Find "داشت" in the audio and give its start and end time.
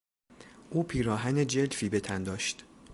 2.23-2.63